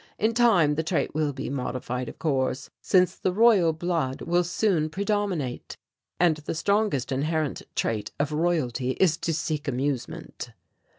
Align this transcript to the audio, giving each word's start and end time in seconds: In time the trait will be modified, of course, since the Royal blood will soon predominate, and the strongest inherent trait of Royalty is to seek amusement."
In 0.17 0.33
time 0.33 0.73
the 0.73 0.81
trait 0.81 1.13
will 1.13 1.31
be 1.31 1.47
modified, 1.51 2.09
of 2.09 2.17
course, 2.17 2.71
since 2.81 3.13
the 3.15 3.31
Royal 3.31 3.71
blood 3.71 4.23
will 4.23 4.43
soon 4.43 4.89
predominate, 4.89 5.77
and 6.19 6.37
the 6.37 6.55
strongest 6.55 7.11
inherent 7.11 7.61
trait 7.75 8.09
of 8.19 8.31
Royalty 8.31 8.93
is 8.99 9.15
to 9.17 9.31
seek 9.31 9.67
amusement." 9.67 10.53